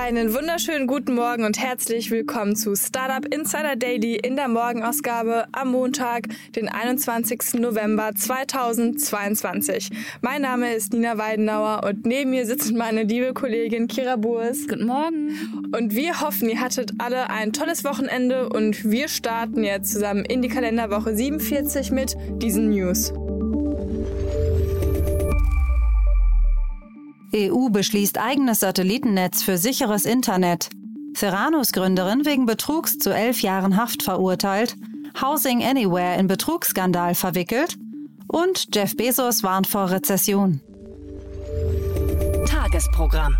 [0.00, 5.72] Einen wunderschönen guten Morgen und herzlich willkommen zu Startup Insider Daily in der Morgenausgabe am
[5.72, 6.22] Montag,
[6.56, 7.60] den 21.
[7.60, 9.90] November 2022.
[10.22, 14.66] Mein Name ist Nina Weidenauer und neben mir sitzt meine liebe Kollegin Kira Burs.
[14.66, 15.68] Guten Morgen.
[15.76, 20.40] Und wir hoffen, ihr hattet alle ein tolles Wochenende und wir starten jetzt zusammen in
[20.40, 23.12] die Kalenderwoche 47 mit diesen News.
[27.34, 30.70] EU beschließt eigenes Satellitennetz für sicheres Internet.
[31.14, 34.76] Ceranus-Gründerin wegen Betrugs zu elf Jahren Haft verurteilt.
[35.20, 37.76] Housing Anywhere in Betrugsskandal verwickelt.
[38.28, 40.60] Und Jeff Bezos warnt vor Rezession.
[42.46, 43.36] Tagesprogramm.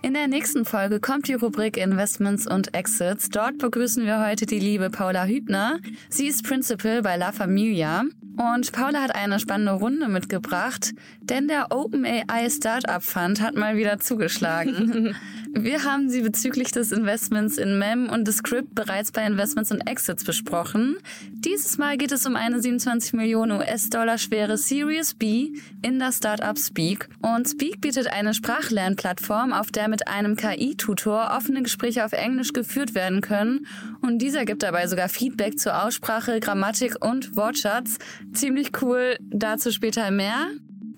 [0.00, 3.30] In der nächsten Folge kommt die Rubrik Investments und Exits.
[3.30, 5.78] Dort begrüßen wir heute die liebe Paula Hübner.
[6.08, 8.04] Sie ist Principal bei La Familia.
[8.38, 13.98] Und Paula hat eine spannende Runde mitgebracht, denn der OpenAI Startup Fund hat mal wieder
[13.98, 15.16] zugeschlagen.
[15.54, 20.24] Wir haben sie bezüglich des Investments in MEM und Descript bereits bei Investments und Exits
[20.24, 20.98] besprochen.
[21.32, 26.58] Dieses Mal geht es um eine 27 Millionen US-Dollar schwere Series B in das Startup
[26.58, 27.08] Speak.
[27.22, 32.94] Und Speak bietet eine Sprachlernplattform, auf der mit einem KI-Tutor offene Gespräche auf Englisch geführt
[32.94, 33.66] werden können.
[34.00, 37.98] Und dieser gibt dabei sogar Feedback zur Aussprache, Grammatik und Wortschatz.
[38.32, 40.48] Ziemlich cool, dazu später mehr.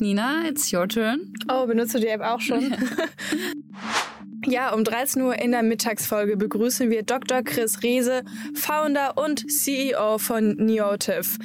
[0.00, 1.32] Nina, it's your turn.
[1.48, 2.74] Oh, benutzt du die App auch schon?
[4.46, 7.42] Ja, um 13 Uhr in der Mittagsfolge begrüßen wir Dr.
[7.42, 8.22] Chris Riese,
[8.54, 11.38] Founder und CEO von Neotiv.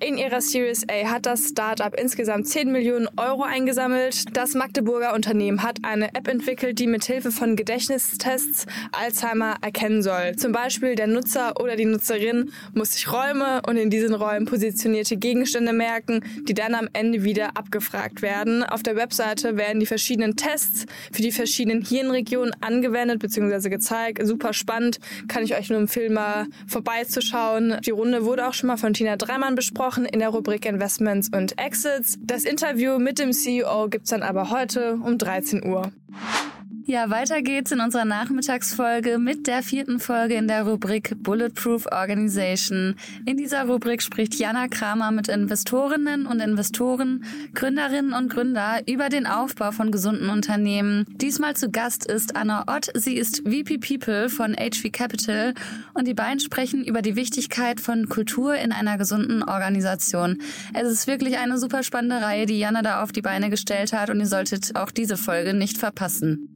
[0.00, 4.36] In ihrer Series A hat das Startup insgesamt 10 Millionen Euro eingesammelt.
[4.36, 10.34] Das Magdeburger Unternehmen hat eine App entwickelt, die mithilfe von Gedächtnistests Alzheimer erkennen soll.
[10.36, 15.16] Zum Beispiel der Nutzer oder die Nutzerin muss sich Räume und in diesen Räumen positionierte
[15.16, 18.64] Gegenstände merken, die dann am Ende wieder abgefragt werden.
[18.64, 23.70] Auf der Webseite werden die verschiedenen Tests für die verschiedenen Hirnregionen angewendet bzw.
[23.70, 24.26] gezeigt.
[24.26, 24.98] Super spannend,
[25.28, 27.78] kann ich euch nur empfehlen, mal vorbeizuschauen.
[27.86, 31.28] Die Runde wurde auch schon mal von Tina Dreimann besprochen besprochen in der Rubrik Investments
[31.28, 32.16] und Exits.
[32.22, 35.92] Das Interview mit dem CEO gibt's dann aber heute um 13 Uhr.
[36.86, 42.96] Ja, weiter geht's in unserer Nachmittagsfolge mit der vierten Folge in der Rubrik Bulletproof Organization.
[43.24, 47.24] In dieser Rubrik spricht Jana Kramer mit Investorinnen und Investoren,
[47.54, 51.06] Gründerinnen und Gründer über den Aufbau von gesunden Unternehmen.
[51.08, 52.90] Diesmal zu Gast ist Anna Ott.
[52.92, 55.54] Sie ist VP People von HV Capital
[55.94, 60.36] und die beiden sprechen über die Wichtigkeit von Kultur in einer gesunden Organisation.
[60.74, 64.10] Es ist wirklich eine super spannende Reihe, die Jana da auf die Beine gestellt hat
[64.10, 66.50] und ihr solltet auch diese Folge nicht verpassen.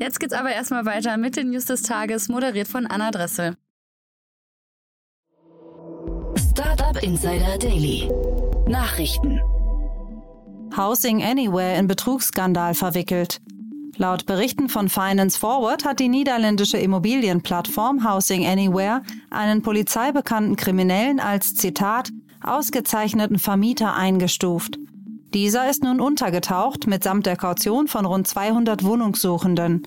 [0.00, 3.56] Jetzt geht's aber erstmal weiter mit den News des Tages, moderiert von Anna Dressel.
[6.36, 8.08] Startup Insider Daily.
[8.68, 9.40] Nachrichten.
[10.76, 13.40] Housing Anywhere in Betrugsskandal verwickelt.
[13.96, 21.54] Laut Berichten von Finance Forward hat die niederländische Immobilienplattform Housing Anywhere einen polizeibekannten Kriminellen als
[21.54, 22.10] Zitat
[22.40, 24.78] ausgezeichneten Vermieter eingestuft.
[25.38, 29.84] Dieser ist nun untergetaucht mitsamt der Kaution von rund 200 Wohnungssuchenden.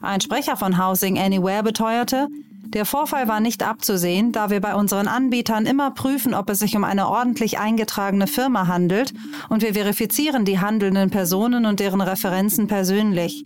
[0.00, 2.28] Ein Sprecher von Housing Anywhere beteuerte,
[2.62, 6.74] der Vorfall war nicht abzusehen, da wir bei unseren Anbietern immer prüfen, ob es sich
[6.78, 9.12] um eine ordentlich eingetragene Firma handelt
[9.50, 13.44] und wir verifizieren die handelnden Personen und deren Referenzen persönlich.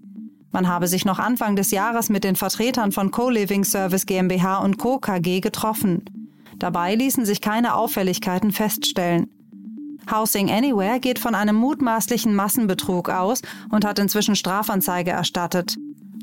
[0.52, 4.78] Man habe sich noch Anfang des Jahres mit den Vertretern von Co-Living Service GmbH und
[4.78, 5.00] Co.
[5.00, 6.04] KG getroffen.
[6.60, 9.39] Dabei ließen sich keine Auffälligkeiten feststellen.
[10.10, 15.76] Housing Anywhere geht von einem mutmaßlichen Massenbetrug aus und hat inzwischen Strafanzeige erstattet.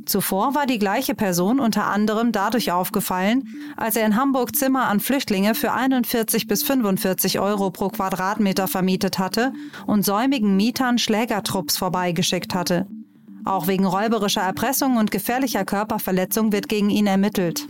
[0.08, 3.44] Zuvor war die gleiche Person unter anderem dadurch aufgefallen,
[3.76, 9.20] als er in Hamburg Zimmer an Flüchtlinge für 41 bis 45 Euro pro Quadratmeter vermietet
[9.20, 9.52] hatte
[9.86, 12.88] und säumigen Mietern Schlägertrupps vorbeigeschickt hatte.
[13.44, 17.68] Auch wegen räuberischer Erpressung und gefährlicher Körperverletzung wird gegen ihn ermittelt.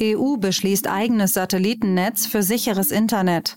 [0.00, 3.56] EU beschließt eigenes Satellitennetz für sicheres Internet.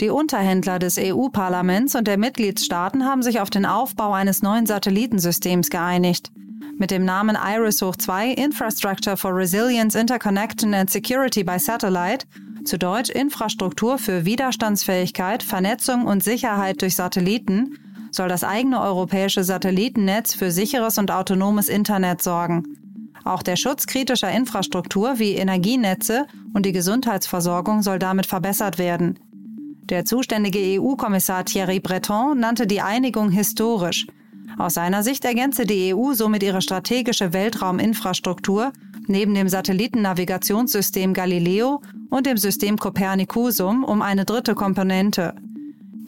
[0.00, 5.70] Die Unterhändler des EU-Parlaments und der Mitgliedstaaten haben sich auf den Aufbau eines neuen Satellitensystems
[5.70, 6.30] geeinigt.
[6.78, 12.26] Mit dem Namen IRIS hoch 2 Infrastructure for Resilience, Interconnection and Security by Satellite,
[12.66, 17.78] zu Deutsch Infrastruktur für Widerstandsfähigkeit, Vernetzung und Sicherheit durch Satelliten,
[18.10, 22.85] soll das eigene europäische Satellitennetz für sicheres und autonomes Internet sorgen.
[23.26, 29.18] Auch der Schutz kritischer Infrastruktur wie Energienetze und die Gesundheitsversorgung soll damit verbessert werden.
[29.82, 34.06] Der zuständige EU-Kommissar Thierry Breton nannte die Einigung historisch.
[34.58, 38.72] Aus seiner Sicht ergänze die EU somit ihre strategische Weltrauminfrastruktur
[39.08, 45.34] neben dem Satellitennavigationssystem Galileo und dem System Copernicusum um eine dritte Komponente.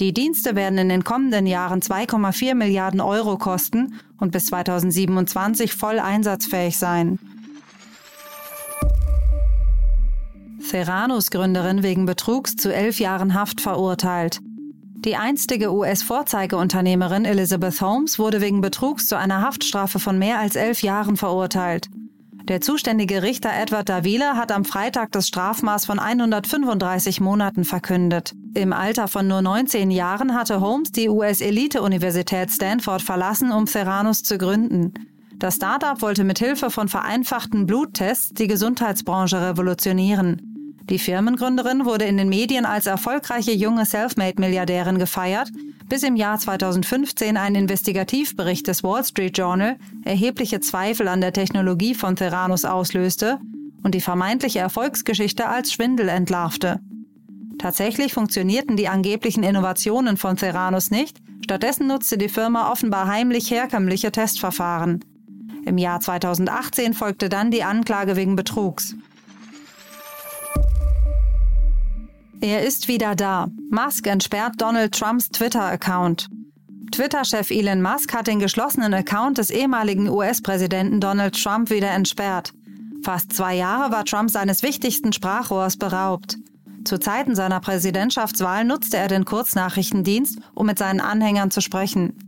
[0.00, 5.99] Die Dienste werden in den kommenden Jahren 2,4 Milliarden Euro kosten und bis 2027 voll
[5.99, 7.19] einsatzfähig sein.
[10.70, 14.41] Theranos-Gründerin wegen Betrugs zu elf Jahren Haft verurteilt.
[15.05, 20.82] Die einstige US-Vorzeigeunternehmerin Elizabeth Holmes wurde wegen Betrugs zu einer Haftstrafe von mehr als elf
[20.82, 21.88] Jahren verurteilt.
[22.49, 28.33] Der zuständige Richter Edward Davila hat am Freitag das Strafmaß von 135 Monaten verkündet.
[28.55, 34.39] Im Alter von nur 19 Jahren hatte Holmes die US-Elite-Universität Stanford verlassen, um Theranos zu
[34.39, 34.95] gründen.
[35.37, 40.41] Das Startup wollte mit Hilfe von vereinfachten Bluttests die Gesundheitsbranche revolutionieren.
[40.89, 45.51] Die Firmengründerin wurde in den Medien als erfolgreiche junge Selfmade-Milliardärin gefeiert,
[45.88, 51.94] bis im Jahr 2015 ein Investigativbericht des Wall Street Journal erhebliche Zweifel an der Technologie
[51.94, 53.38] von Theranos auslöste
[53.82, 56.81] und die vermeintliche Erfolgsgeschichte als Schwindel entlarvte.
[57.58, 64.12] Tatsächlich funktionierten die angeblichen Innovationen von Theranos nicht, stattdessen nutzte die Firma offenbar heimlich herkömmliche
[64.12, 65.05] Testverfahren.
[65.64, 68.94] Im Jahr 2018 folgte dann die Anklage wegen Betrugs.
[72.40, 73.49] Er ist wieder da.
[73.70, 76.29] Musk entsperrt Donald Trumps Twitter-Account.
[76.93, 82.52] Twitter-Chef Elon Musk hat den geschlossenen Account des ehemaligen US-Präsidenten Donald Trump wieder entsperrt.
[83.02, 86.37] Fast zwei Jahre war Trump seines wichtigsten Sprachrohrs beraubt.
[86.85, 92.28] Zu Zeiten seiner Präsidentschaftswahl nutzte er den Kurznachrichtendienst, um mit seinen Anhängern zu sprechen.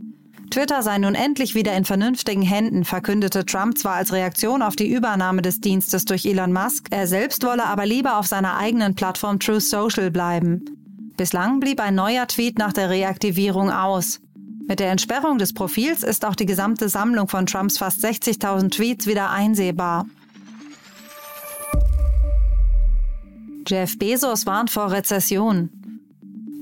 [0.51, 4.93] Twitter sei nun endlich wieder in vernünftigen Händen, verkündete Trump zwar als Reaktion auf die
[4.93, 9.39] Übernahme des Dienstes durch Elon Musk, er selbst wolle aber lieber auf seiner eigenen Plattform
[9.39, 10.65] True Social bleiben.
[11.17, 14.21] Bislang blieb ein neuer Tweet nach der Reaktivierung aus.
[14.67, 19.07] Mit der Entsperrung des Profils ist auch die gesamte Sammlung von Trumps fast 60.000 Tweets
[19.07, 20.07] wieder einsehbar.
[23.67, 25.80] Jeff Bezos warnt vor Rezession.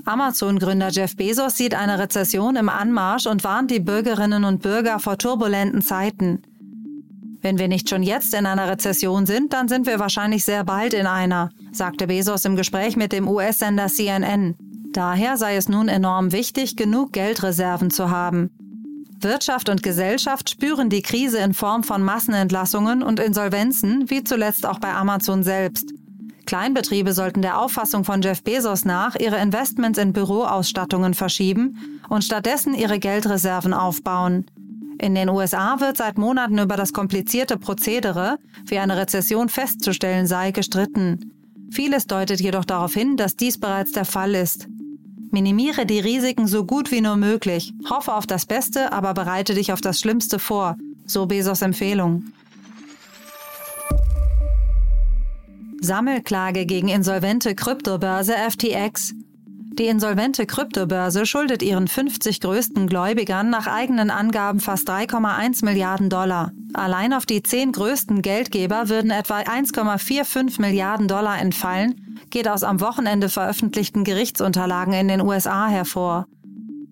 [0.09, 5.19] Amazon-Gründer Jeff Bezos sieht eine Rezession im Anmarsch und warnt die Bürgerinnen und Bürger vor
[5.19, 6.41] turbulenten Zeiten.
[7.43, 10.95] Wenn wir nicht schon jetzt in einer Rezession sind, dann sind wir wahrscheinlich sehr bald
[10.95, 14.57] in einer, sagte Bezos im Gespräch mit dem US-Sender CNN.
[14.95, 18.49] Daher sei es nun enorm wichtig, genug Geldreserven zu haben.
[19.21, 24.79] Wirtschaft und Gesellschaft spüren die Krise in Form von Massenentlassungen und Insolvenzen, wie zuletzt auch
[24.79, 25.93] bei Amazon selbst.
[26.49, 32.73] Kleinbetriebe sollten der Auffassung von Jeff Bezos nach ihre Investments in Büroausstattungen verschieben und stattdessen
[32.73, 34.47] ihre Geldreserven aufbauen.
[34.99, 40.51] In den USA wird seit Monaten über das komplizierte Prozedere, wie eine Rezession festzustellen sei,
[40.51, 41.35] gestritten.
[41.71, 44.69] Vieles deutet jedoch darauf hin, dass dies bereits der Fall ist.
[45.31, 49.71] Minimiere die Risiken so gut wie nur möglich, hoffe auf das Beste, aber bereite dich
[49.71, 52.33] auf das Schlimmste vor, so Bezos Empfehlung.
[55.81, 59.15] Sammelklage gegen insolvente Kryptobörse FTX.
[59.79, 66.51] Die insolvente Kryptobörse schuldet ihren 50 größten Gläubigern nach eigenen Angaben fast 3,1 Milliarden Dollar.
[66.75, 72.81] Allein auf die zehn größten Geldgeber würden etwa 1,45 Milliarden Dollar entfallen, geht aus am
[72.81, 76.27] Wochenende veröffentlichten Gerichtsunterlagen in den USA hervor.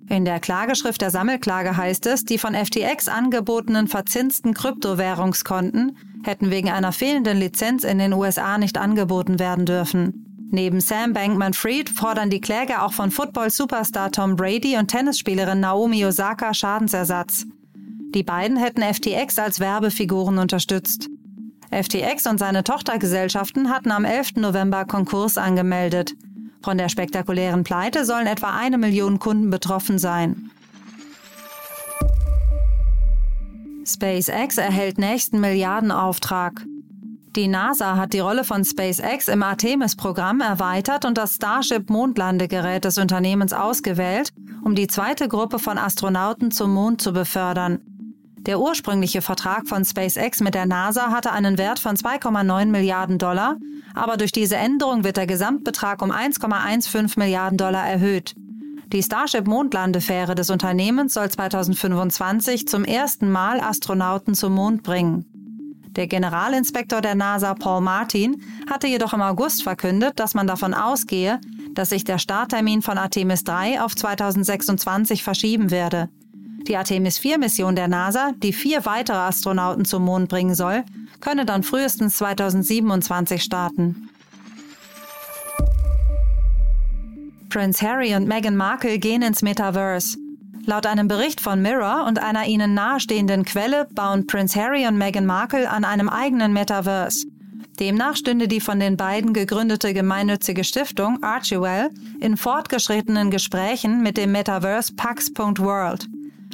[0.09, 6.71] In der Klageschrift der Sammelklage heißt es, die von FTX angebotenen verzinsten Kryptowährungskonten hätten wegen
[6.71, 10.49] einer fehlenden Lizenz in den USA nicht angeboten werden dürfen.
[10.51, 16.55] Neben Sam Bankman-Fried fordern die Kläger auch von Football-Superstar Tom Brady und Tennisspielerin Naomi Osaka
[16.55, 17.47] Schadensersatz.
[18.15, 21.09] Die beiden hätten FTX als Werbefiguren unterstützt.
[21.71, 24.37] FTX und seine Tochtergesellschaften hatten am 11.
[24.37, 26.15] November Konkurs angemeldet.
[26.63, 30.46] Von der spektakulären Pleite sollen etwa eine Million Kunden betroffen sein.
[33.87, 36.65] SpaceX erhält nächsten Milliardenauftrag.
[37.37, 43.53] Die NASA hat die Rolle von SpaceX im Artemis-Programm erweitert und das Starship-Mondlandegerät des Unternehmens
[43.53, 44.33] ausgewählt,
[44.65, 47.81] um die zweite Gruppe von Astronauten zum Mond zu befördern.
[48.39, 53.57] Der ursprüngliche Vertrag von SpaceX mit der NASA hatte einen Wert von 2,9 Milliarden Dollar,
[53.95, 58.35] aber durch diese Änderung wird der Gesamtbetrag um 1,15 Milliarden Dollar erhöht.
[58.93, 65.25] Die Starship-Mondlandefähre des Unternehmens soll 2025 zum ersten Mal Astronauten zum Mond bringen.
[65.97, 71.41] Der Generalinspektor der NASA Paul Martin hatte jedoch im August verkündet, dass man davon ausgehe,
[71.73, 76.09] dass sich der Starttermin von Artemis 3 auf 2026 verschieben werde.
[76.69, 80.85] Die Artemis 4-Mission der NASA, die vier weitere Astronauten zum Mond bringen soll,
[81.21, 84.11] könne dann frühestens 2027 starten.
[87.49, 90.19] Prince Harry und Meghan Markle gehen ins Metaverse.
[90.65, 95.27] Laut einem Bericht von Mirror und einer ihnen nahestehenden Quelle bauen Prince Harry und Meghan
[95.27, 97.27] Markle an einem eigenen Metaverse.
[97.79, 104.33] Demnach stünde die von den beiden gegründete gemeinnützige Stiftung Archewell in fortgeschrittenen Gesprächen mit dem
[104.33, 106.09] Metaverse Pax.world.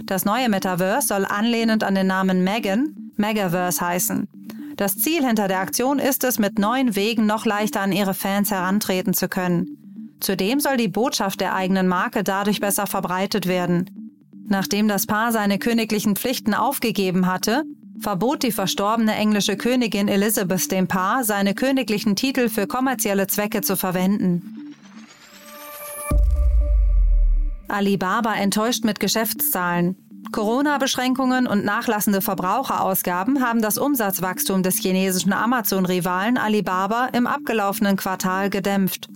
[0.05, 4.29] Das neue Metaverse soll anlehnend an den Namen Megan Megaverse heißen.
[4.77, 8.51] Das Ziel hinter der Aktion ist es, mit neuen Wegen noch leichter an ihre Fans
[8.51, 9.82] herantreten zu können.
[10.23, 13.91] Zudem soll die Botschaft der eigenen Marke dadurch besser verbreitet werden.
[14.47, 17.65] Nachdem das Paar seine königlichen Pflichten aufgegeben hatte,
[17.99, 23.77] verbot die verstorbene englische Königin Elizabeth dem Paar, seine königlichen Titel für kommerzielle Zwecke zu
[23.77, 24.75] verwenden.
[27.67, 29.97] Alibaba enttäuscht mit Geschäftszahlen.
[30.31, 39.09] Corona-Beschränkungen und nachlassende Verbraucherausgaben haben das Umsatzwachstum des chinesischen Amazon-Rivalen Alibaba im abgelaufenen Quartal gedämpft.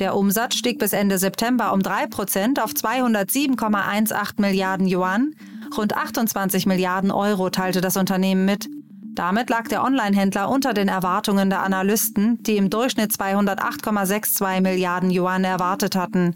[0.00, 5.34] Der Umsatz stieg bis Ende September um 3 Prozent auf 207,18 Milliarden Yuan.
[5.76, 8.68] Rund 28 Milliarden Euro teilte das Unternehmen mit.
[9.14, 15.44] Damit lag der Online-Händler unter den Erwartungen der Analysten, die im Durchschnitt 208,62 Milliarden Yuan
[15.44, 16.34] erwartet hatten.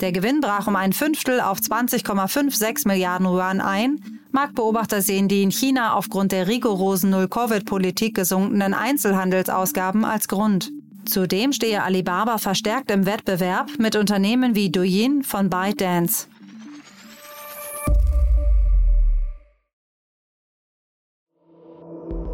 [0.00, 4.00] Der Gewinn brach um ein Fünftel auf 20,56 Milliarden Yuan ein.
[4.32, 10.72] Marktbeobachter sehen die in China aufgrund der rigorosen Null-Covid-Politik gesunkenen Einzelhandelsausgaben als Grund.
[11.08, 16.26] Zudem stehe Alibaba verstärkt im Wettbewerb mit Unternehmen wie Douyin von ByteDance.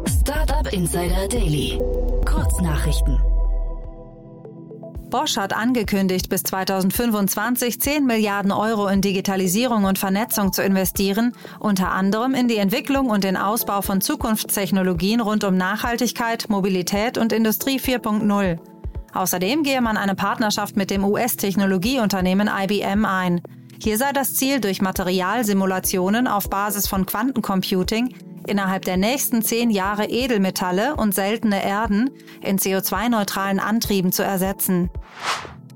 [0.05, 1.79] Startup Insider Daily.
[2.25, 3.34] Kurznachrichten.
[5.15, 11.93] Bosch hat angekündigt, bis 2025 10 Milliarden Euro in Digitalisierung und Vernetzung zu investieren, unter
[11.93, 17.79] anderem in die Entwicklung und den Ausbau von Zukunftstechnologien rund um Nachhaltigkeit, Mobilität und Industrie
[17.79, 18.59] 4.0.
[19.13, 23.39] Außerdem gehe man eine Partnerschaft mit dem US-Technologieunternehmen IBM ein.
[23.81, 28.13] Hier sei das Ziel, durch Materialsimulationen auf Basis von Quantencomputing
[28.47, 32.09] innerhalb der nächsten zehn Jahre Edelmetalle und seltene Erden
[32.41, 34.89] in CO2-neutralen Antrieben zu ersetzen.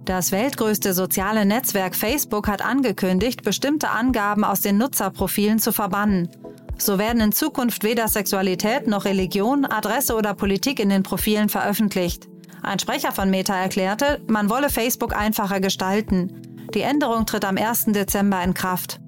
[0.05, 6.29] Das weltgrößte soziale Netzwerk Facebook hat angekündigt, bestimmte Angaben aus den Nutzerprofilen zu verbannen.
[6.77, 12.27] So werden in Zukunft weder Sexualität noch Religion, Adresse oder Politik in den Profilen veröffentlicht.
[12.63, 16.41] Ein Sprecher von Meta erklärte, man wolle Facebook einfacher gestalten.
[16.73, 17.85] Die Änderung tritt am 1.
[17.87, 18.99] Dezember in Kraft.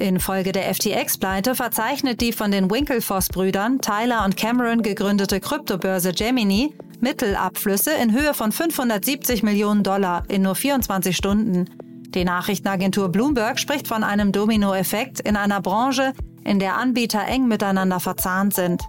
[0.00, 7.92] Infolge der FTX-Pleite verzeichnet die von den Winklevoss-Brüdern Tyler und Cameron gegründete Kryptobörse Gemini Mittelabflüsse
[7.92, 11.66] in Höhe von 570 Millionen Dollar in nur 24 Stunden.
[12.08, 16.12] Die Nachrichtenagentur Bloomberg spricht von einem Dominoeffekt in einer Branche,
[16.44, 18.82] in der Anbieter eng miteinander verzahnt sind.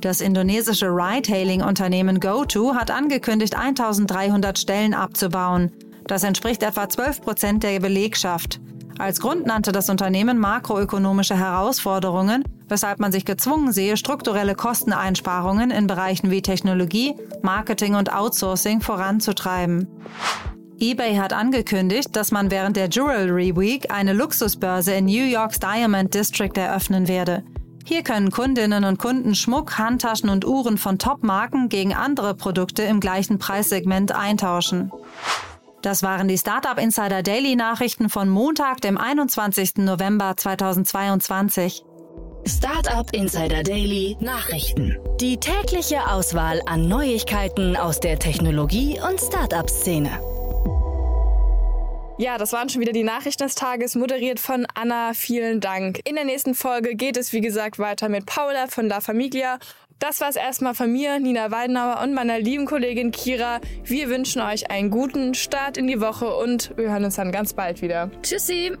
[0.00, 5.72] Das indonesische Ride-Hailing-Unternehmen GoTo hat angekündigt, 1300 Stellen abzubauen.
[6.06, 8.60] Das entspricht etwa 12 Prozent der Belegschaft.
[8.98, 15.86] Als Grund nannte das Unternehmen makroökonomische Herausforderungen, weshalb man sich gezwungen sehe, strukturelle Kosteneinsparungen in
[15.86, 19.86] Bereichen wie Technologie, Marketing und Outsourcing voranzutreiben.
[20.78, 26.14] eBay hat angekündigt, dass man während der Jewelry Week eine Luxusbörse in New Yorks Diamond
[26.14, 27.44] District eröffnen werde.
[27.84, 32.98] Hier können Kundinnen und Kunden Schmuck, Handtaschen und Uhren von Top-Marken gegen andere Produkte im
[32.98, 34.90] gleichen Preissegment eintauschen.
[35.86, 39.76] Das waren die Startup Insider Daily Nachrichten von Montag, dem 21.
[39.76, 41.84] November 2022.
[42.44, 44.98] Startup Insider Daily Nachrichten.
[45.20, 50.10] Die tägliche Auswahl an Neuigkeiten aus der Technologie- und Startup-Szene.
[52.18, 55.12] Ja, das waren schon wieder die Nachrichten des Tages, moderiert von Anna.
[55.14, 56.00] Vielen Dank.
[56.04, 59.60] In der nächsten Folge geht es, wie gesagt, weiter mit Paula von La Familia.
[59.98, 63.60] Das war es erstmal von mir, Nina Weidenauer und meiner lieben Kollegin Kira.
[63.82, 67.54] Wir wünschen euch einen guten Start in die Woche und wir hören uns dann ganz
[67.54, 68.10] bald wieder.
[68.22, 68.76] Tschüssi!